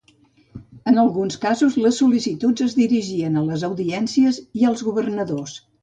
En 0.91 0.97
alguns 1.01 1.37
casos 1.43 1.77
les 1.87 2.01
sol·licituds 2.03 2.65
es 2.71 2.75
dirigien 2.81 3.37
a 3.43 3.47
les 3.53 3.69
audiències 3.71 4.45
i 4.63 4.71
als 4.73 4.87
Governadors. 4.91 5.61